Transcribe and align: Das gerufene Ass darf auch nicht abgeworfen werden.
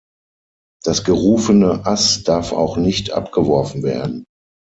Das 0.83 1.03
gerufene 1.03 1.85
Ass 1.85 2.23
darf 2.23 2.53
auch 2.53 2.75
nicht 2.75 3.11
abgeworfen 3.13 3.83
werden. 3.83 4.25